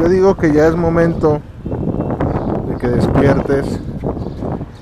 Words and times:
Yo 0.00 0.08
digo 0.08 0.34
que 0.34 0.50
ya 0.50 0.66
es 0.66 0.74
momento 0.76 1.42
de 2.66 2.76
que 2.76 2.88
despiertes 2.88 3.78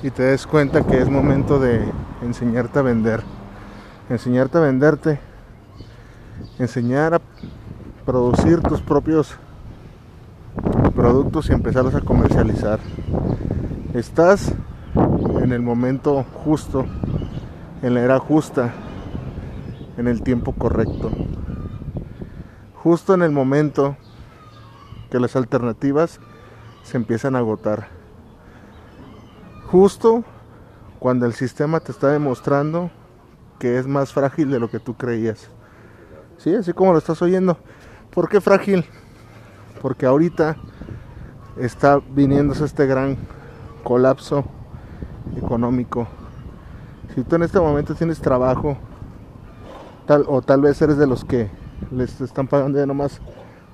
y 0.00 0.10
te 0.10 0.22
des 0.22 0.46
cuenta 0.46 0.86
que 0.86 1.02
es 1.02 1.10
momento 1.10 1.58
de 1.58 1.82
enseñarte 2.22 2.78
a 2.78 2.82
vender. 2.82 3.24
Enseñarte 4.10 4.58
a 4.58 4.60
venderte. 4.60 5.18
Enseñar 6.60 7.14
a 7.14 7.20
producir 8.06 8.60
tus 8.60 8.80
propios 8.80 9.34
productos 10.94 11.50
y 11.50 11.52
empezarlos 11.52 11.96
a 11.96 12.00
comercializar. 12.00 12.78
Estás 13.94 14.52
en 15.42 15.50
el 15.50 15.62
momento 15.62 16.24
justo, 16.44 16.86
en 17.82 17.94
la 17.94 18.02
era 18.02 18.20
justa, 18.20 18.72
en 19.96 20.06
el 20.06 20.22
tiempo 20.22 20.52
correcto. 20.52 21.10
Justo 22.76 23.14
en 23.14 23.22
el 23.22 23.32
momento 23.32 23.96
que 25.10 25.20
las 25.20 25.36
alternativas 25.36 26.20
se 26.82 26.96
empiezan 26.96 27.36
a 27.36 27.38
agotar. 27.38 27.88
Justo 29.70 30.24
cuando 30.98 31.26
el 31.26 31.34
sistema 31.34 31.80
te 31.80 31.92
está 31.92 32.08
demostrando 32.08 32.90
que 33.58 33.78
es 33.78 33.86
más 33.86 34.12
frágil 34.12 34.50
de 34.50 34.60
lo 34.60 34.70
que 34.70 34.78
tú 34.78 34.94
creías. 34.94 35.48
Sí, 36.38 36.54
así 36.54 36.72
como 36.72 36.92
lo 36.92 36.98
estás 36.98 37.20
oyendo. 37.22 37.58
¿Por 38.12 38.28
qué 38.28 38.40
frágil? 38.40 38.84
Porque 39.82 40.06
ahorita 40.06 40.56
está 41.56 41.98
viniéndose 41.98 42.64
este 42.64 42.86
gran 42.86 43.16
colapso 43.82 44.44
económico. 45.36 46.06
Si 47.14 47.22
tú 47.22 47.36
en 47.36 47.42
este 47.42 47.60
momento 47.60 47.94
tienes 47.94 48.20
trabajo, 48.20 48.76
tal, 50.06 50.24
o 50.28 50.40
tal 50.42 50.62
vez 50.62 50.80
eres 50.80 50.96
de 50.96 51.06
los 51.06 51.24
que 51.24 51.50
les 51.90 52.20
están 52.20 52.46
pagando 52.46 52.78
ya 52.78 52.86
nomás 52.86 53.20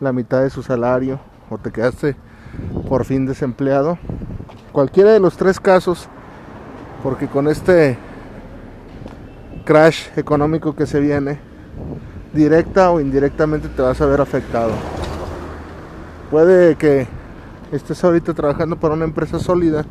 la 0.00 0.12
mitad 0.12 0.42
de 0.42 0.50
su 0.50 0.62
salario, 0.62 1.20
te 1.58 1.70
quedaste 1.70 2.16
por 2.88 3.04
fin 3.04 3.26
desempleado, 3.26 3.98
cualquiera 4.72 5.12
de 5.12 5.20
los 5.20 5.36
tres 5.36 5.60
casos, 5.60 6.08
porque 7.02 7.26
con 7.26 7.48
este 7.48 7.96
crash 9.64 10.08
económico 10.16 10.74
que 10.74 10.86
se 10.86 11.00
viene, 11.00 11.38
directa 12.32 12.90
o 12.90 13.00
indirectamente 13.00 13.68
te 13.68 13.82
vas 13.82 14.00
a 14.00 14.06
ver 14.06 14.20
afectado. 14.20 14.72
Puede 16.30 16.76
que 16.76 17.06
estés 17.72 18.02
ahorita 18.04 18.34
trabajando 18.34 18.76
para 18.76 18.94
una 18.94 19.04
empresa 19.04 19.38
sólida 19.38 19.84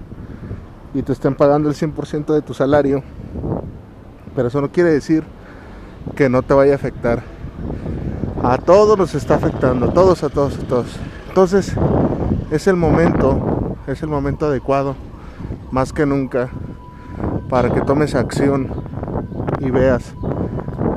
y 0.94 1.02
te 1.02 1.14
estén 1.14 1.36
pagando 1.36 1.69
el 1.69 1.75
100% 1.75 2.34
de 2.34 2.41
tu 2.41 2.53
salario, 2.53 3.03
pero 4.36 4.47
eso 4.47 4.61
no 4.61 4.72
quiere 4.72 4.91
decir 4.91 5.23
que 6.16 6.30
no 6.30 6.44
te 6.44 6.53
vaya 6.53 6.73
a 6.73 6.75
afectar. 6.75 7.23
A 8.44 8.58
todos 8.58 8.97
nos 8.97 9.16
está 9.16 9.36
afectando, 9.36 9.89
todos, 9.89 10.23
a 10.23 10.30
todos, 10.30 10.59
a 10.59 10.67
todos. 10.67 11.00
Entonces, 11.34 11.73
es 12.52 12.67
el 12.67 12.76
momento, 12.76 13.76
es 13.88 14.03
el 14.03 14.08
momento 14.08 14.45
adecuado, 14.45 14.95
más 15.72 15.92
que 15.92 16.06
nunca, 16.06 16.50
para 17.50 17.73
que 17.73 17.81
tomes 17.81 18.14
acción 18.14 18.70
y 19.58 19.72
veas, 19.72 20.14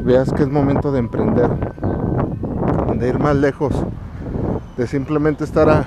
veas 0.02 0.30
que 0.34 0.42
es 0.42 0.50
momento 0.50 0.92
de 0.92 0.98
emprender, 0.98 1.48
de 2.98 3.08
ir 3.08 3.18
más 3.18 3.34
lejos, 3.34 3.72
de 4.76 4.86
simplemente 4.86 5.42
estar 5.42 5.70
a, 5.70 5.86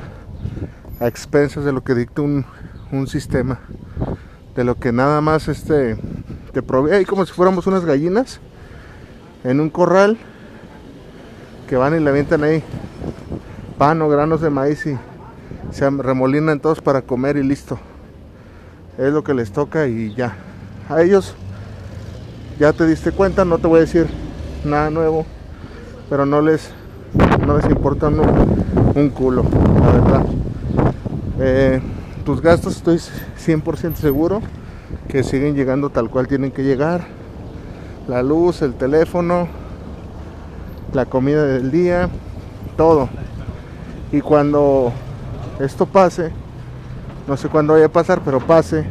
expensas 0.99 1.63
de 1.63 1.71
lo 1.71 1.83
que 1.83 1.93
dicta 1.93 2.23
un, 2.23 2.43
un 2.91 3.05
sistema, 3.05 3.59
de 4.55 4.63
lo 4.63 4.79
que 4.79 4.91
nada 4.91 5.21
más 5.21 5.47
este 5.47 5.95
te 6.53 6.63
provee 6.63 6.93
ahí 6.93 7.05
como 7.05 7.23
si 7.23 7.33
fuéramos 7.33 7.67
unas 7.67 7.85
gallinas 7.85 8.39
en 9.43 9.59
un 9.59 9.69
corral 9.69 10.17
que 11.67 11.75
van 11.75 11.95
y 11.95 11.99
le 11.99 12.09
avientan 12.09 12.43
ahí 12.43 12.63
pan 13.79 14.01
o 14.01 14.09
granos 14.09 14.41
de 14.41 14.49
maíz 14.49 14.85
y 14.85 14.97
se 15.71 15.89
remolinan 15.89 16.59
todos 16.59 16.81
para 16.81 17.01
comer 17.01 17.37
y 17.37 17.43
listo. 17.43 17.79
Es 18.97 19.13
lo 19.13 19.23
que 19.23 19.33
les 19.33 19.53
toca 19.53 19.87
y 19.87 20.13
ya. 20.13 20.35
A 20.89 21.01
ellos 21.01 21.33
ya 22.59 22.73
te 22.73 22.85
diste 22.85 23.13
cuenta, 23.13 23.45
no 23.45 23.57
te 23.57 23.67
voy 23.67 23.77
a 23.77 23.81
decir 23.81 24.07
nada 24.65 24.89
nuevo, 24.89 25.25
pero 26.09 26.25
no 26.25 26.41
les 26.41 26.71
no 27.47 27.55
les 27.57 27.65
importa 27.67 28.09
un, 28.09 29.09
culo, 29.11 29.43
la 29.81 29.91
verdad. 29.91 30.25
Eh, 31.39 31.81
tus 32.25 32.41
gastos 32.41 32.75
estoy 32.75 32.97
100% 32.97 33.95
seguro 33.95 34.41
que 35.07 35.23
siguen 35.23 35.55
llegando 35.55 35.89
tal 35.89 36.09
cual 36.09 36.27
tienen 36.27 36.51
que 36.51 36.63
llegar. 36.63 37.05
La 38.09 38.23
luz, 38.23 38.61
el 38.61 38.73
teléfono, 38.73 39.47
la 40.91 41.05
comida 41.05 41.45
del 41.45 41.71
día, 41.71 42.09
todo. 42.75 43.07
Y 44.11 44.21
cuando 44.21 44.91
esto 45.59 45.85
pase, 45.85 46.31
no 47.27 47.37
sé 47.37 47.47
cuándo 47.47 47.73
vaya 47.73 47.85
a 47.85 47.89
pasar, 47.89 48.21
pero 48.25 48.39
pase, 48.39 48.85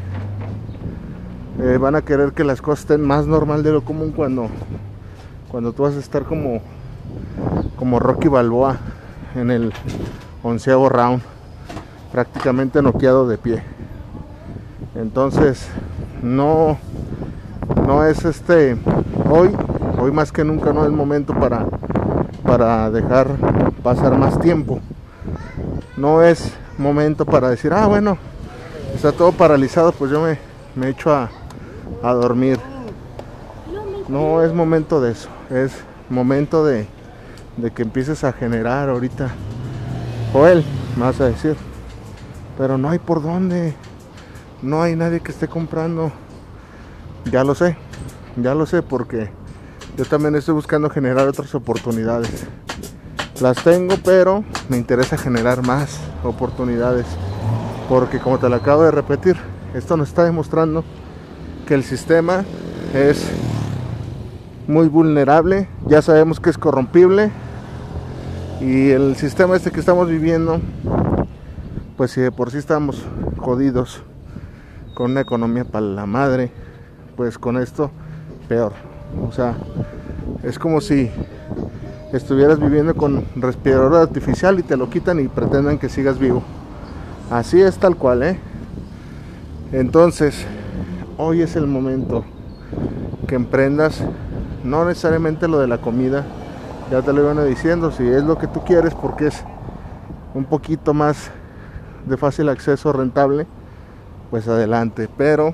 eh, 1.60 1.76
van 1.76 1.96
a 1.96 2.02
querer 2.02 2.32
que 2.32 2.44
las 2.44 2.62
cosas 2.62 2.80
estén 2.80 3.00
más 3.04 3.26
normal 3.26 3.64
de 3.64 3.72
lo 3.72 3.82
común 3.82 4.12
cuando, 4.12 4.48
cuando 5.50 5.72
tú 5.72 5.82
vas 5.82 5.96
a 5.96 5.98
estar 5.98 6.22
como, 6.22 6.60
como 7.76 7.98
Rocky 7.98 8.28
Balboa 8.28 8.78
en 9.34 9.50
el 9.50 9.72
onceavo 10.44 10.88
round, 10.88 11.20
prácticamente 12.12 12.80
noqueado 12.80 13.26
de 13.26 13.38
pie. 13.38 13.62
Entonces, 14.94 15.66
no, 16.22 16.78
no 17.88 18.04
es 18.04 18.24
este, 18.24 18.76
hoy, 19.28 19.50
hoy 19.98 20.12
más 20.12 20.30
que 20.30 20.44
nunca 20.44 20.72
no 20.72 20.84
es 20.84 20.92
momento 20.92 21.34
para, 21.34 21.66
para 22.44 22.88
dejar 22.92 23.26
pasar 23.82 24.16
más 24.16 24.38
tiempo. 24.38 24.78
No 25.98 26.22
es 26.22 26.52
momento 26.78 27.26
para 27.26 27.50
decir, 27.50 27.72
ah, 27.72 27.86
bueno, 27.86 28.18
está 28.94 29.10
todo 29.10 29.32
paralizado, 29.32 29.90
pues 29.90 30.12
yo 30.12 30.22
me, 30.22 30.88
echo 30.88 31.12
a, 31.12 31.28
a 32.04 32.12
dormir. 32.12 32.60
No 34.08 34.42
es 34.44 34.54
momento 34.54 35.00
de 35.00 35.10
eso, 35.10 35.28
es 35.50 35.72
momento 36.08 36.64
de, 36.64 36.86
de 37.56 37.72
que 37.72 37.82
empieces 37.82 38.22
a 38.22 38.32
generar 38.32 38.88
ahorita. 38.88 39.30
Joel, 40.32 40.64
me 40.96 41.02
vas 41.02 41.20
a 41.20 41.26
decir. 41.26 41.56
Pero 42.56 42.78
no 42.78 42.90
hay 42.90 43.00
por 43.00 43.20
dónde. 43.20 43.74
No 44.62 44.82
hay 44.82 44.94
nadie 44.94 45.18
que 45.18 45.32
esté 45.32 45.48
comprando. 45.48 46.12
Ya 47.30 47.42
lo 47.42 47.56
sé, 47.56 47.76
ya 48.36 48.54
lo 48.54 48.66
sé 48.66 48.82
porque 48.82 49.30
yo 49.96 50.04
también 50.04 50.36
estoy 50.36 50.54
buscando 50.54 50.88
generar 50.90 51.26
otras 51.26 51.52
oportunidades. 51.56 52.46
Las 53.40 53.62
tengo, 53.62 53.94
pero 54.04 54.42
me 54.68 54.76
interesa 54.76 55.16
generar 55.16 55.64
más 55.64 56.00
oportunidades. 56.24 57.06
Porque 57.88 58.18
como 58.18 58.38
te 58.38 58.48
lo 58.48 58.56
acabo 58.56 58.82
de 58.82 58.90
repetir, 58.90 59.36
esto 59.74 59.96
nos 59.96 60.08
está 60.08 60.24
demostrando 60.24 60.82
que 61.66 61.74
el 61.74 61.84
sistema 61.84 62.44
es 62.94 63.30
muy 64.66 64.88
vulnerable, 64.88 65.68
ya 65.86 66.02
sabemos 66.02 66.40
que 66.40 66.50
es 66.50 66.58
corrompible 66.58 67.30
y 68.60 68.90
el 68.90 69.16
sistema 69.16 69.56
este 69.56 69.70
que 69.70 69.80
estamos 69.80 70.08
viviendo, 70.08 70.60
pues 71.96 72.10
si 72.10 72.20
de 72.20 72.32
por 72.32 72.50
sí 72.50 72.58
estamos 72.58 73.04
jodidos 73.38 74.02
con 74.94 75.12
una 75.12 75.20
economía 75.20 75.64
para 75.64 75.86
la 75.86 76.06
madre, 76.06 76.50
pues 77.16 77.38
con 77.38 77.56
esto 77.56 77.90
peor. 78.48 78.72
O 79.26 79.32
sea, 79.32 79.54
es 80.42 80.58
como 80.58 80.80
si 80.80 81.10
estuvieras 82.12 82.58
viviendo 82.58 82.94
con 82.94 83.24
respirador 83.36 83.96
artificial 83.96 84.58
y 84.58 84.62
te 84.62 84.76
lo 84.76 84.88
quitan 84.88 85.20
y 85.20 85.28
pretendan 85.28 85.78
que 85.78 85.88
sigas 85.88 86.18
vivo. 86.18 86.42
Así 87.30 87.60
es 87.60 87.76
tal 87.76 87.96
cual, 87.96 88.22
¿eh? 88.22 88.38
Entonces, 89.72 90.46
hoy 91.18 91.42
es 91.42 91.56
el 91.56 91.66
momento 91.66 92.24
que 93.26 93.34
emprendas, 93.34 94.02
no 94.64 94.86
necesariamente 94.86 95.46
lo 95.46 95.58
de 95.58 95.66
la 95.66 95.78
comida, 95.78 96.24
ya 96.90 97.02
te 97.02 97.12
lo 97.12 97.20
iban 97.20 97.46
diciendo, 97.46 97.90
si 97.90 98.08
es 98.08 98.24
lo 98.24 98.38
que 98.38 98.46
tú 98.46 98.64
quieres 98.64 98.94
porque 98.94 99.26
es 99.26 99.44
un 100.34 100.46
poquito 100.46 100.94
más 100.94 101.30
de 102.06 102.16
fácil 102.16 102.48
acceso 102.48 102.92
rentable, 102.94 103.46
pues 104.30 104.48
adelante, 104.48 105.08
pero 105.18 105.52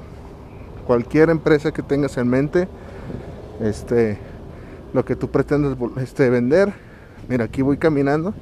cualquier 0.87 1.31
empresa 1.31 1.73
que 1.73 1.83
tengas 1.83 2.17
en 2.19 2.29
mente, 2.29 2.69
este, 3.61 4.19
lo 4.95 5.05
que 5.05 5.17
tú 5.17 5.29
pretendes 5.29 5.77
este, 6.01 6.31
vender, 6.31 6.73
mira, 7.29 7.45
aquí 7.45 7.63
voy 7.63 7.77
caminando 7.77 8.33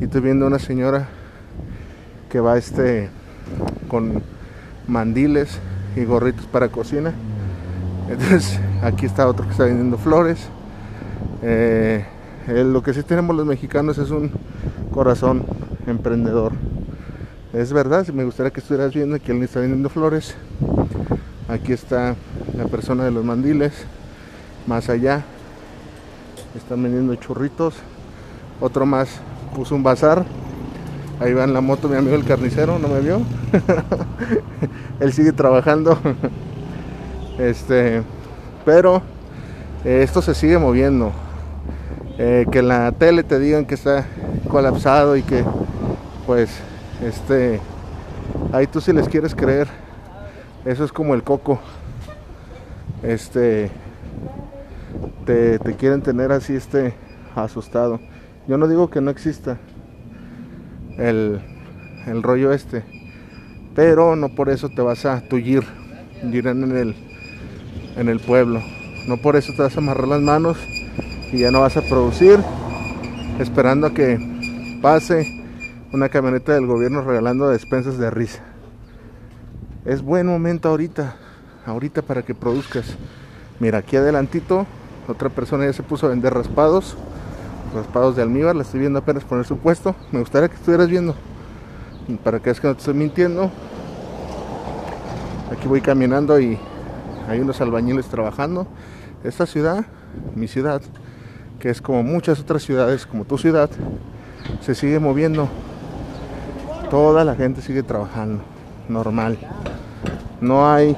y 0.00 0.04
estoy 0.04 0.20
viendo 0.20 0.46
una 0.46 0.58
señora 0.58 1.08
que 2.28 2.38
va 2.38 2.58
este 2.58 3.08
con 3.88 4.22
mandiles 4.86 5.58
y 5.96 6.04
gorritos 6.04 6.44
para 6.46 6.68
cocina. 6.68 7.14
Entonces 8.10 8.60
aquí 8.82 9.06
está 9.06 9.26
otro 9.26 9.46
que 9.46 9.52
está 9.52 9.64
vendiendo 9.64 9.96
flores. 9.96 10.46
Eh, 11.42 12.04
lo 12.46 12.82
que 12.82 12.92
sí 12.92 13.02
tenemos 13.02 13.34
los 13.34 13.46
mexicanos 13.46 13.96
es 13.96 14.10
un 14.10 14.30
corazón 14.92 15.46
emprendedor. 15.86 16.52
Es 17.54 17.72
verdad, 17.72 18.06
me 18.08 18.24
gustaría 18.24 18.50
que 18.50 18.60
estuvieras 18.60 18.92
viendo 18.92 19.18
que 19.18 19.32
alguien 19.32 19.44
está 19.44 19.60
vendiendo 19.60 19.88
flores. 19.88 20.34
Aquí 21.48 21.72
está 21.72 22.16
la 22.54 22.66
persona 22.66 23.04
de 23.04 23.12
los 23.12 23.24
mandiles. 23.24 23.72
Más 24.66 24.90
allá 24.90 25.24
están 26.56 26.82
vendiendo 26.82 27.14
churritos. 27.14 27.74
Otro 28.60 28.86
más 28.86 29.08
puso 29.54 29.74
un 29.74 29.82
bazar 29.82 30.24
Ahí 31.18 31.32
va 31.32 31.44
en 31.44 31.54
la 31.54 31.62
moto 31.62 31.88
mi 31.88 31.96
amigo 31.96 32.14
el 32.14 32.24
carnicero, 32.24 32.78
¿no 32.78 32.88
me 32.88 33.00
vio? 33.00 33.22
Él 35.00 35.14
sigue 35.14 35.32
trabajando. 35.32 35.98
este, 37.38 38.02
pero 38.66 39.00
eh, 39.82 40.02
esto 40.02 40.20
se 40.20 40.34
sigue 40.34 40.58
moviendo. 40.58 41.12
Eh, 42.18 42.44
que 42.52 42.60
la 42.60 42.92
tele 42.92 43.22
te 43.22 43.38
digan 43.38 43.64
que 43.64 43.76
está 43.76 44.04
colapsado 44.50 45.16
y 45.16 45.22
que 45.22 45.42
pues 46.26 46.50
este 47.02 47.60
ahí 48.52 48.66
tú 48.66 48.80
si 48.80 48.92
les 48.92 49.06
quieres 49.06 49.34
creer 49.34 49.68
eso 50.64 50.82
es 50.82 50.92
como 50.92 51.12
el 51.12 51.22
coco 51.22 51.60
este 53.02 53.70
te, 55.26 55.58
quieren 55.78 56.00
tener 56.00 56.32
así 56.32 56.54
este 56.54 56.94
asustado 57.34 58.00
yo 58.48 58.56
no 58.56 58.68
digo 58.68 58.88
que 58.88 59.02
no 59.02 59.10
exista 59.10 59.58
el, 60.96 61.40
el 62.06 62.22
rollo 62.22 62.52
este 62.52 62.82
pero 63.74 64.16
no 64.16 64.30
por 64.30 64.48
eso 64.48 64.70
te 64.70 64.80
vas 64.80 65.04
a 65.04 65.20
tullir 65.20 65.64
dirán 66.22 66.62
en 66.62 66.76
el 66.76 66.94
en 67.96 68.08
el 68.08 68.20
pueblo 68.20 68.62
no 69.06 69.18
por 69.18 69.36
eso 69.36 69.52
te 69.54 69.62
vas 69.62 69.76
a 69.76 69.80
amarrar 69.80 70.08
las 70.08 70.22
manos 70.22 70.56
y 71.32 71.38
ya 71.38 71.50
no 71.50 71.60
vas 71.60 71.76
a 71.76 71.82
producir 71.82 72.38
esperando 73.38 73.88
a 73.88 73.92
que 73.92 74.18
pase 74.80 75.36
una 75.92 76.08
camioneta 76.08 76.54
del 76.54 76.66
gobierno 76.66 77.02
regalando 77.02 77.48
despensas 77.48 77.98
de 77.98 78.10
risa. 78.10 78.42
Es 79.84 80.02
buen 80.02 80.26
momento 80.26 80.68
ahorita, 80.68 81.16
ahorita 81.64 82.02
para 82.02 82.22
que 82.22 82.34
produzcas. 82.34 82.96
Mira, 83.60 83.78
aquí 83.78 83.96
adelantito, 83.96 84.66
otra 85.08 85.28
persona 85.28 85.66
ya 85.66 85.72
se 85.72 85.82
puso 85.82 86.06
a 86.06 86.10
vender 86.10 86.34
raspados, 86.34 86.96
raspados 87.74 88.16
de 88.16 88.22
almíbar, 88.22 88.56
la 88.56 88.62
estoy 88.62 88.80
viendo 88.80 88.98
apenas 88.98 89.24
poner 89.24 89.44
su 89.44 89.58
puesto. 89.58 89.94
Me 90.12 90.20
gustaría 90.20 90.48
que 90.48 90.56
estuvieras 90.56 90.88
viendo, 90.88 91.14
para 92.24 92.40
que 92.40 92.50
es 92.50 92.60
que 92.60 92.66
no 92.66 92.74
te 92.74 92.80
estoy 92.80 92.94
mintiendo. 92.94 93.50
Aquí 95.52 95.68
voy 95.68 95.80
caminando 95.80 96.40
y 96.40 96.58
hay 97.28 97.40
unos 97.40 97.60
albañiles 97.60 98.06
trabajando. 98.06 98.66
Esta 99.24 99.46
ciudad, 99.46 99.84
mi 100.34 100.48
ciudad, 100.48 100.82
que 101.60 101.70
es 101.70 101.80
como 101.80 102.02
muchas 102.02 102.40
otras 102.40 102.62
ciudades, 102.62 103.06
como 103.06 103.24
tu 103.24 103.38
ciudad, 103.38 103.70
se 104.60 104.74
sigue 104.74 104.98
moviendo. 104.98 105.48
Toda 106.90 107.24
la 107.24 107.34
gente 107.34 107.62
sigue 107.62 107.82
trabajando, 107.82 108.42
normal. 108.88 109.38
No 110.40 110.70
hay, 110.70 110.96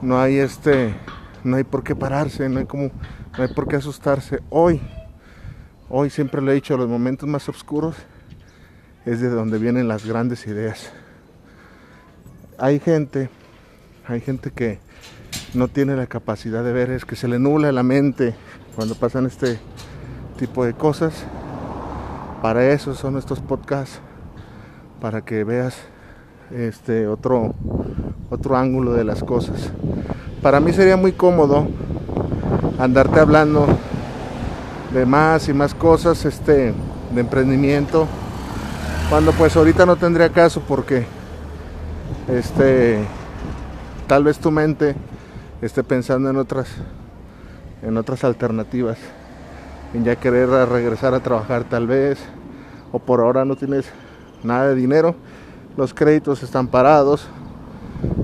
no 0.00 0.20
hay 0.20 0.38
este, 0.38 0.94
no 1.44 1.56
hay 1.56 1.64
por 1.64 1.82
qué 1.82 1.94
pararse, 1.94 2.48
no 2.48 2.60
hay 2.60 2.66
como, 2.66 2.90
no 3.36 3.42
hay 3.42 3.48
por 3.54 3.68
qué 3.68 3.76
asustarse. 3.76 4.40
Hoy, 4.50 4.80
hoy 5.88 6.10
siempre 6.10 6.42
le 6.42 6.52
he 6.52 6.54
dicho, 6.54 6.76
los 6.76 6.88
momentos 6.88 7.28
más 7.28 7.48
oscuros 7.48 7.96
es 9.04 9.20
de 9.20 9.28
donde 9.28 9.58
vienen 9.58 9.88
las 9.88 10.04
grandes 10.04 10.46
ideas. 10.46 10.92
Hay 12.58 12.80
gente, 12.80 13.30
hay 14.06 14.20
gente 14.20 14.50
que 14.50 14.80
no 15.54 15.68
tiene 15.68 15.96
la 15.96 16.06
capacidad 16.06 16.64
de 16.64 16.72
ver, 16.72 16.90
es 16.90 17.04
que 17.04 17.16
se 17.16 17.28
le 17.28 17.38
nubla 17.38 17.72
la 17.72 17.82
mente 17.82 18.34
cuando 18.74 18.94
pasan 18.94 19.26
este 19.26 19.58
tipo 20.38 20.64
de 20.64 20.74
cosas. 20.74 21.24
Para 22.42 22.70
eso 22.70 22.94
son 22.94 23.16
estos 23.16 23.40
podcasts, 23.40 24.00
para 25.00 25.22
que 25.22 25.44
veas 25.44 25.76
este 26.50 27.06
otro 27.06 27.54
otro 28.30 28.56
ángulo 28.56 28.92
de 28.92 29.04
las 29.04 29.24
cosas. 29.24 29.72
Para 30.42 30.60
mí 30.60 30.72
sería 30.72 30.96
muy 30.96 31.12
cómodo 31.12 31.66
andarte 32.78 33.18
hablando 33.18 33.66
de 34.94 35.04
más 35.04 35.48
y 35.48 35.52
más 35.52 35.74
cosas 35.74 36.24
este 36.24 36.72
de 37.12 37.20
emprendimiento 37.20 38.06
cuando 39.10 39.32
pues 39.32 39.56
ahorita 39.56 39.84
no 39.84 39.96
tendría 39.96 40.30
caso 40.30 40.62
porque 40.66 41.06
este 42.28 43.00
tal 44.06 44.22
vez 44.22 44.38
tu 44.38 44.52
mente 44.52 44.94
esté 45.60 45.82
pensando 45.82 46.30
en 46.30 46.36
otras 46.36 46.68
en 47.82 47.96
otras 47.96 48.22
alternativas, 48.22 48.98
en 49.94 50.04
ya 50.04 50.16
querer 50.16 50.48
regresar 50.48 51.14
a 51.14 51.20
trabajar 51.20 51.64
tal 51.64 51.86
vez, 51.86 52.18
o 52.92 52.98
por 52.98 53.20
ahora 53.20 53.44
no 53.44 53.56
tienes 53.56 53.86
nada 54.42 54.68
de 54.68 54.74
dinero, 54.74 55.14
los 55.76 55.94
créditos 55.94 56.42
están 56.42 56.68
parados, 56.68 57.28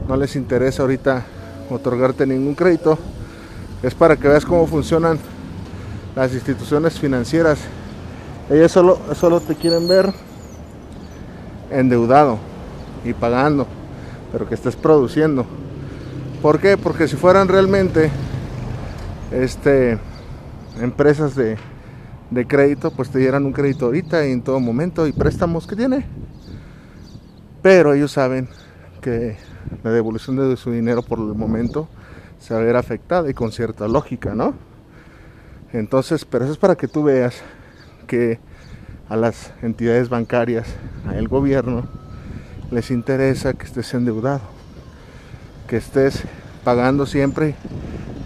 no 0.09 0.17
les 0.17 0.37
interesa 0.37 0.83
ahorita 0.83 1.25
otorgarte 1.71 2.27
ningún 2.27 2.55
crédito, 2.55 2.99
es 3.83 3.95
para 3.95 4.17
que 4.17 4.29
veas 4.29 4.45
cómo 4.45 4.67
funcionan 4.67 5.19
las 6.17 6.33
instituciones 6.33 6.99
financieras. 6.99 7.59
Ellas 8.51 8.73
solo, 8.73 8.99
solo 9.15 9.41
te 9.41 9.55
quieren 9.55 9.89
ver 9.89 10.13
endeudado 11.71 12.39
y 13.05 13.13
pagando, 13.13 13.67
pero 14.33 14.49
que 14.49 14.55
estés 14.55 14.77
produciendo. 14.77 15.47
¿Por 16.43 16.61
qué? 16.61 16.77
Porque 16.77 17.09
si 17.09 17.17
fueran 17.17 17.49
realmente 17.49 18.11
este, 19.31 19.99
empresas 20.81 21.35
de, 21.35 21.57
de 22.31 22.47
crédito, 22.47 22.91
pues 22.91 23.11
te 23.11 23.19
dieran 23.19 23.45
un 23.47 23.53
crédito 23.53 23.87
ahorita 23.87 24.27
y 24.27 24.33
en 24.33 24.43
todo 24.43 24.61
momento 24.61 25.07
y 25.07 25.13
préstamos 25.13 25.67
que 25.67 25.77
tiene. 25.77 26.07
Pero 27.63 27.95
ellos 27.95 28.13
saben 28.13 28.49
que 29.01 29.37
la 29.83 29.91
devolución 29.91 30.37
de 30.37 30.57
su 30.57 30.71
dinero 30.71 31.03
por 31.03 31.19
el 31.19 31.35
momento 31.35 31.89
se 32.39 32.55
va 32.55 32.61
a 32.61 32.65
ver 32.65 32.77
afectada 32.77 33.29
y 33.31 33.35
con 33.35 33.53
cierta 33.53 33.89
lógica, 33.89 34.35
¿no? 34.35 34.55
Entonces, 35.73 36.25
pero 36.25 36.45
eso 36.45 36.53
es 36.53 36.59
para 36.59 36.77
que 36.77 36.89
tú 36.89 37.03
veas 37.03 37.43
que 38.07 38.39
a 39.09 39.17
las 39.17 39.53
entidades 39.63 40.09
bancarias, 40.09 40.67
al 41.07 41.29
gobierno, 41.29 41.85
les 42.71 42.91
interesa 42.91 43.55
que 43.55 43.67
estés 43.67 43.93
endeudado, 43.95 44.41
que 45.69 45.77
estés 45.77 46.23
pagando 46.65 47.07
siempre 47.07 47.55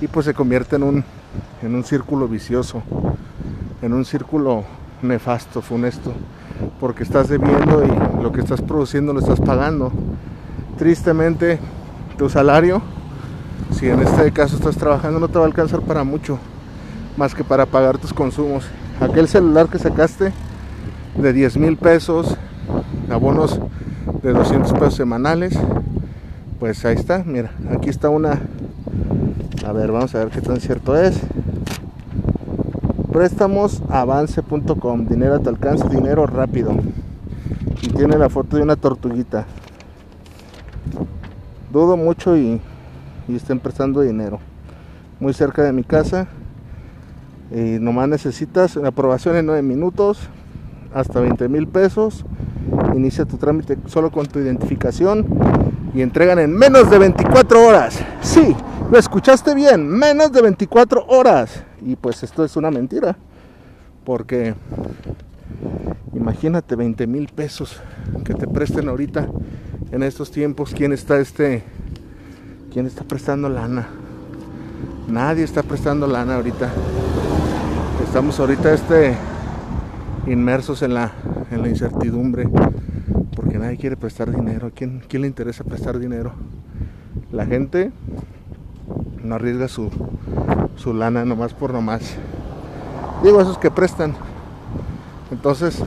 y 0.01 0.07
pues 0.07 0.27
se 0.27 0.35
convierte 0.35 0.77
en 0.77 0.83
un, 0.83 1.05
en 1.63 1.75
un 1.75 1.85
círculo 1.85 2.29
vicioso, 2.29 2.83
en 3.83 3.93
un 3.93 4.05
círculo 4.05 4.65
nefasto, 5.03 5.63
funesto, 5.63 6.13
porque 6.81 7.03
estás 7.03 7.29
debiendo 7.29 7.85
y 7.85 8.23
lo 8.23 8.33
que 8.33 8.41
estás 8.41 8.61
produciendo 8.61 9.13
lo 9.13 9.21
estás 9.21 9.41
pagando. 9.41 9.93
Tristemente, 10.79 11.59
tu 12.17 12.29
salario, 12.29 12.81
si 13.73 13.89
en 13.89 14.01
este 14.01 14.31
caso 14.33 14.57
estás 14.57 14.77
trabajando, 14.77 15.19
no 15.19 15.29
te 15.29 15.39
va 15.39 15.45
a 15.45 15.49
alcanzar 15.49 15.81
para 15.81 16.05
mucho, 16.05 16.39
más 17.17 17.35
que 17.35 17.45
para 17.45 17.67
pagar 17.67 17.99
tus 17.99 18.15
consumos. 18.15 18.65
Aquel 19.01 19.29
celular 19.29 19.69
que 19.69 19.79
sacaste 19.79 20.33
de 21.17 21.33
10 21.33 21.57
mil 21.57 21.77
pesos, 21.77 22.37
abonos 23.11 23.61
de 24.23 24.33
200 24.33 24.73
pesos 24.75 24.95
semanales, 24.95 25.59
pues 26.61 26.85
ahí 26.85 26.95
está, 26.95 27.25
mira, 27.27 27.51
aquí 27.71 27.91
está 27.91 28.09
una 28.09 28.41
a 29.69 29.73
ver, 29.73 29.93
vamos 29.93 30.15
a 30.15 30.19
ver 30.21 30.29
qué 30.29 30.41
tan 30.41 30.61
cierto 30.61 30.97
es. 30.97 31.21
Préstamosavance.com, 33.13 35.07
dinero 35.07 35.35
a 35.35 35.39
tu 35.41 35.51
alcance, 35.51 35.87
dinero 35.91 36.27
rápido. 36.27 36.73
Y 37.83 37.89
tiene 37.89 38.17
la 38.17 38.31
foto 38.31 38.57
de 38.57 38.63
una 38.63 38.77
tortuguita. 38.77 39.45
Dudo 41.73 41.99
mucho 41.99 42.37
y, 42.37 42.61
y 43.29 43.37
estén 43.37 43.61
prestando 43.61 44.01
dinero. 44.01 44.41
Muy 45.21 45.35
cerca 45.35 45.63
de 45.63 45.73
mi 45.73 45.85
casa. 45.85 46.27
Y 47.51 47.79
nomás 47.79 48.09
necesitas 48.09 48.77
una 48.77 48.89
aprobación 48.89 49.37
en 49.37 49.47
9 49.47 49.63
minutos, 49.63 50.21
hasta 50.95 51.21
20 51.21 51.49
mil 51.49 51.67
pesos. 51.67 52.25
Inicia 52.95 53.25
tu 53.25 53.37
trámite 53.37 53.77
solo 53.87 54.11
con 54.11 54.27
tu 54.27 54.39
identificación 54.39 55.27
y 55.95 56.03
entregan 56.03 56.39
en 56.39 56.53
menos 56.55 56.91
de 56.91 56.99
24 56.99 57.67
horas. 57.67 57.99
Sí, 58.23 58.57
lo 58.91 58.99
escuchaste 58.99 59.55
bien, 59.55 59.87
menos 59.87 60.33
de 60.33 60.43
24 60.43 61.07
horas. 61.07 61.63
Y 61.83 61.97
pues 61.97 62.23
esto 62.23 62.45
es 62.45 62.57
una 62.57 62.71
mentira. 62.71 63.17
Porque 64.05 64.55
imagínate 66.15 66.77
20 66.77 67.07
mil 67.07 67.29
pesos 67.29 67.79
que 68.25 68.33
te 68.33 68.47
presten 68.47 68.89
ahorita 68.89 69.29
en 69.91 70.03
estos 70.03 70.31
tiempos. 70.31 70.73
¿Quién 70.75 70.93
está 70.93 71.19
este? 71.19 71.63
¿Quién 72.73 72.87
está 72.87 73.05
prestando 73.05 73.49
lana? 73.49 73.89
Nadie 75.09 75.45
está 75.45 75.63
prestando 75.63 76.07
lana 76.07 76.37
ahorita. 76.37 76.71
Estamos 78.05 78.39
ahorita 78.41 78.73
este 78.73 79.17
inmersos 80.27 80.83
en 80.83 80.95
la, 80.95 81.13
en 81.51 81.63
la 81.63 81.69
incertidumbre 81.69 82.49
porque 83.35 83.59
nadie 83.59 83.79
quiere 83.79 83.97
prestar 83.97 84.31
dinero. 84.35 84.71
quién, 84.75 85.03
quién 85.09 85.23
le 85.23 85.29
interesa 85.29 85.65
prestar 85.65 85.99
dinero? 85.99 86.33
La 87.33 87.47
gente 87.47 87.93
no 89.23 89.35
arriesga 89.35 89.69
su, 89.69 89.91
su 90.77 90.93
lana 90.93 91.25
nomás 91.25 91.55
por 91.55 91.73
nomás. 91.73 92.17
Digo, 93.23 93.41
esos 93.41 93.59
que 93.59 93.71
prestan. 93.71 94.15
Entonces, 95.31 95.83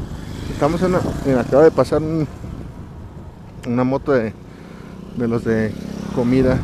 estamos 0.52 0.82
en 0.82 0.96
una. 0.96 1.42
Acaba 1.42 1.64
de 1.64 1.72
pasar 1.72 2.02
una 3.68 3.84
moto 3.84 4.12
de, 4.12 4.34
de 5.18 5.28
los 5.28 5.44
de 5.44 5.72
comida 6.16 6.58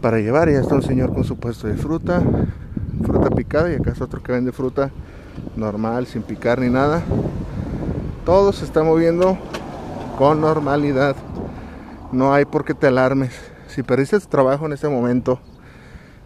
para 0.00 0.18
llevar. 0.18 0.48
Y 0.48 0.52
ya 0.52 0.60
está 0.60 0.74
un 0.74 0.82
señor 0.82 1.12
con 1.12 1.24
su 1.24 1.36
puesto 1.36 1.66
de 1.68 1.74
fruta, 1.74 2.22
fruta 3.04 3.30
picada. 3.30 3.70
Y 3.70 3.76
acá 3.76 3.92
es 3.92 4.00
otro 4.00 4.22
que 4.22 4.32
vende 4.32 4.52
fruta 4.52 4.90
normal, 5.56 6.06
sin 6.06 6.22
picar 6.22 6.60
ni 6.60 6.68
nada. 6.68 7.02
Todo 8.24 8.52
se 8.52 8.64
está 8.64 8.82
moviendo 8.82 9.38
con 10.16 10.40
normalidad. 10.40 11.16
No 12.12 12.32
hay 12.32 12.44
por 12.44 12.64
qué 12.64 12.74
te 12.74 12.86
alarmes. 12.86 13.32
Si 13.68 13.82
perdiste 13.82 14.18
tu 14.20 14.26
trabajo 14.26 14.66
en 14.66 14.72
este 14.72 14.88
momento, 14.88 15.40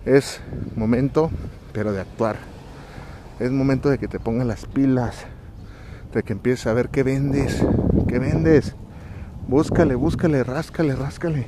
es 0.04 0.40
momento, 0.76 1.30
pero 1.72 1.92
de 1.92 2.00
actuar. 2.00 2.36
Es 3.38 3.50
momento 3.50 3.88
de 3.90 3.98
que 3.98 4.08
te 4.08 4.20
pongas 4.20 4.46
las 4.46 4.66
pilas, 4.66 5.24
de 6.14 6.22
que 6.22 6.32
empieces 6.32 6.66
a 6.66 6.72
ver 6.72 6.88
qué 6.88 7.02
vendes, 7.02 7.64
qué 8.08 8.18
vendes. 8.18 8.74
Búscale, 9.48 9.94
búscale, 9.96 10.44
ráscale, 10.44 10.94
ráscale. 10.94 11.46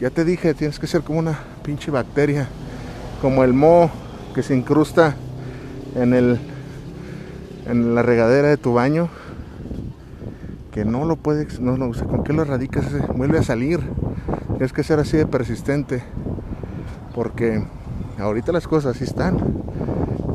Ya 0.00 0.10
te 0.10 0.24
dije, 0.24 0.54
tienes 0.54 0.78
que 0.78 0.86
ser 0.86 1.02
como 1.02 1.20
una 1.20 1.38
pinche 1.62 1.90
bacteria, 1.90 2.48
como 3.22 3.44
el 3.44 3.52
moho 3.52 3.90
que 4.34 4.42
se 4.42 4.56
incrusta 4.56 5.16
en 5.94 6.12
el 6.12 6.38
en 7.66 7.94
la 7.94 8.02
regadera 8.02 8.48
de 8.48 8.56
tu 8.56 8.72
baño 8.72 9.10
que 10.72 10.84
no 10.84 11.04
lo 11.04 11.16
puedes 11.16 11.60
no, 11.60 11.76
no 11.76 11.90
con 11.92 12.24
qué 12.24 12.32
lo 12.32 12.42
erradicas 12.42 12.86
vuelve 13.14 13.38
a 13.38 13.42
salir. 13.42 13.80
Tienes 14.48 14.72
que 14.72 14.82
ser 14.82 14.98
así 14.98 15.16
de 15.16 15.26
persistente 15.26 16.02
porque 17.14 17.64
ahorita 18.18 18.52
las 18.52 18.68
cosas 18.68 18.96
así 18.96 19.04
están. 19.04 19.38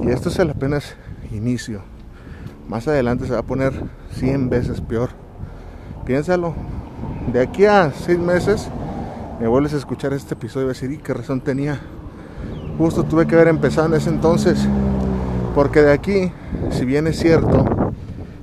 Y 0.02 0.10
esto 0.10 0.30
es 0.30 0.40
el 0.40 0.50
apenas 0.50 0.96
inicio. 1.32 1.82
Más 2.68 2.88
adelante 2.88 3.26
se 3.26 3.34
va 3.34 3.40
a 3.40 3.44
poner 3.44 3.74
100 4.16 4.50
veces 4.50 4.82
peor 4.82 5.23
piénsalo 6.06 6.54
de 7.32 7.42
aquí 7.42 7.66
a 7.66 7.92
6 7.92 8.20
meses 8.20 8.68
me 9.40 9.48
vuelves 9.48 9.74
a 9.74 9.78
escuchar 9.78 10.14
este 10.14 10.36
episodio 10.36 10.66
y 10.66 10.68
vas 10.70 10.82
decir, 10.82 10.92
¿y 10.92 11.02
qué 11.02 11.14
razón 11.14 11.42
tenía? 11.42 11.80
Justo 12.78 13.04
tuve 13.04 13.26
que 13.28 13.36
haber 13.36 13.48
empezado 13.48 13.88
en 13.88 13.94
ese 13.96 14.10
entonces, 14.10 14.68
porque 15.56 15.82
de 15.82 15.92
aquí, 15.92 16.32
si 16.72 16.86
bien 16.86 17.08
es 17.08 17.20
cierto, 17.20 17.66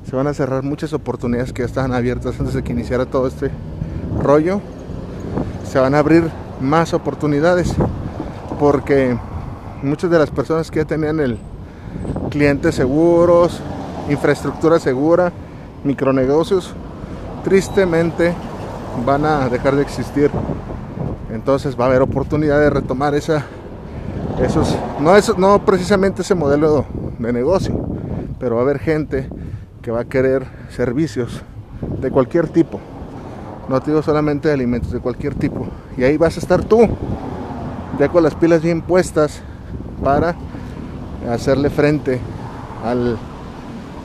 se 0.09 0.17
van 0.17 0.27
a 0.27 0.35
cerrar 0.35 0.63
muchas 0.63 0.93
oportunidades 0.93 1.53
que 1.53 1.63
ya 1.63 1.67
estaban 1.67 1.93
abiertas 1.93 2.39
antes 2.39 2.55
de 2.55 2.63
que 2.63 2.73
iniciara 2.73 3.07
todo 3.07 3.27
este 3.27 3.51
rollo, 4.23 4.61
se 5.65 5.79
van 5.79 5.95
a 5.95 5.99
abrir 5.99 6.29
más 6.61 6.93
oportunidades, 6.95 7.75
porque 8.59 9.17
muchas 9.83 10.11
de 10.11 10.19
las 10.19 10.31
personas 10.31 10.71
que 10.71 10.81
ya 10.81 10.85
tenían 10.85 11.21
el 11.21 11.39
clientes 12.31 12.75
seguros, 12.75 13.61
infraestructura 14.09 14.79
segura, 14.79 15.33
micronegocios, 15.85 16.75
tristemente 17.43 18.35
van 19.05 19.25
a 19.25 19.49
dejar 19.49 19.77
de 19.77 19.83
existir 19.83 20.31
entonces 21.33 21.79
va 21.79 21.85
a 21.85 21.89
haber 21.89 22.03
oportunidad 22.03 22.59
de 22.61 22.71
retomar 22.71 23.15
esa, 23.15 23.45
esos, 24.43 24.77
no, 25.01 25.17
eso, 25.17 25.35
no 25.39 25.65
precisamente 25.65 26.23
ese 26.23 26.35
modelo 26.35 26.85
de 27.19 27.33
negocio, 27.33 27.75
pero 28.39 28.57
va 28.57 28.63
a 28.63 28.65
haber 28.65 28.79
gente 28.79 29.29
que 29.83 29.91
va 29.91 30.01
a 30.01 30.05
querer 30.05 30.45
servicios 30.71 31.43
de 32.01 32.11
cualquier 32.11 32.49
tipo. 32.49 32.81
No 33.69 33.81
te 33.81 33.91
digo 33.91 34.03
solamente 34.03 34.49
de 34.49 34.55
alimentos, 34.55 34.91
de 34.91 34.99
cualquier 34.99 35.35
tipo. 35.35 35.69
Y 35.97 36.03
ahí 36.03 36.17
vas 36.17 36.37
a 36.37 36.41
estar 36.41 36.65
tú, 36.65 36.89
ya 37.99 38.09
con 38.09 38.25
las 38.25 38.35
pilas 38.35 38.63
bien 38.63 38.83
puestas 38.83 39.41
para 40.03 40.35
hacerle 41.31 41.71
frente 41.71 42.21
al, 42.85 43.17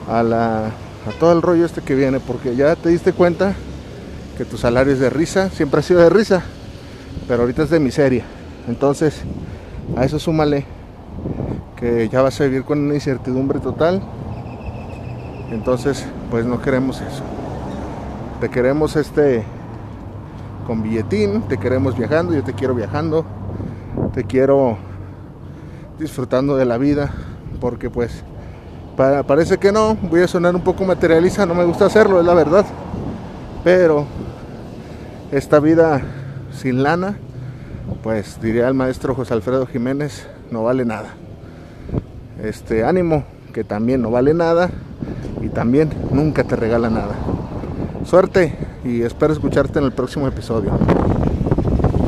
a, 0.08 0.22
la, 0.22 0.70
a 1.06 1.18
todo 1.18 1.32
el 1.32 1.42
rollo 1.42 1.64
este 1.64 1.80
que 1.80 1.94
viene, 1.94 2.20
porque 2.20 2.56
ya 2.56 2.76
te 2.76 2.88
diste 2.88 3.12
cuenta 3.12 3.54
que 4.36 4.44
tu 4.44 4.56
salario 4.58 4.92
es 4.92 5.00
de 5.00 5.10
risa, 5.10 5.50
siempre 5.50 5.80
ha 5.80 5.82
sido 5.82 6.00
de 6.00 6.10
risa 6.10 6.42
pero 7.26 7.42
ahorita 7.42 7.64
es 7.64 7.70
de 7.70 7.80
miseria. 7.80 8.24
Entonces, 8.68 9.22
a 9.96 10.04
eso 10.04 10.18
súmale 10.18 10.64
que 11.76 12.08
ya 12.08 12.22
vas 12.22 12.40
a 12.40 12.44
vivir 12.44 12.64
con 12.64 12.78
una 12.78 12.94
incertidumbre 12.94 13.60
total. 13.60 14.02
Entonces, 15.50 16.06
pues 16.30 16.44
no 16.44 16.60
queremos 16.60 17.00
eso. 17.00 17.22
Te 18.40 18.48
queremos 18.48 18.96
este 18.96 19.44
con 20.66 20.82
billetín, 20.82 21.42
te 21.42 21.58
queremos 21.58 21.96
viajando, 21.96 22.34
yo 22.34 22.42
te 22.42 22.52
quiero 22.52 22.74
viajando, 22.74 23.24
te 24.12 24.24
quiero 24.24 24.76
disfrutando 25.98 26.56
de 26.56 26.64
la 26.64 26.76
vida, 26.76 27.12
porque 27.60 27.88
pues 27.88 28.24
parece 28.96 29.58
que 29.58 29.72
no, 29.72 29.94
voy 29.94 30.22
a 30.22 30.28
sonar 30.28 30.54
un 30.54 30.62
poco 30.62 30.84
materialista, 30.84 31.44
no 31.46 31.54
me 31.54 31.64
gusta 31.64 31.86
hacerlo, 31.86 32.20
es 32.20 32.26
la 32.26 32.34
verdad. 32.34 32.64
Pero 33.62 34.06
esta 35.32 35.60
vida 35.60 36.02
sin 36.52 36.82
lana, 36.82 37.18
pues 38.02 38.40
diría 38.40 38.68
el 38.68 38.74
maestro 38.74 39.14
José 39.14 39.34
Alfredo 39.34 39.66
Jiménez, 39.66 40.26
no 40.50 40.62
vale 40.64 40.84
nada. 40.84 41.14
Este 42.42 42.84
ánimo, 42.84 43.24
que 43.52 43.64
también 43.64 44.02
no 44.02 44.10
vale 44.10 44.34
nada 44.34 44.70
y 45.42 45.48
también 45.48 45.90
nunca 46.10 46.44
te 46.44 46.56
regala 46.56 46.90
nada. 46.90 47.14
Suerte 48.04 48.54
y 48.84 49.02
espero 49.02 49.32
escucharte 49.32 49.78
en 49.78 49.86
el 49.86 49.92
próximo 49.92 50.28
episodio. 50.28 50.72